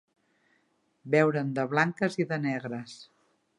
[1.17, 2.99] Veure'n de blanques i de negres.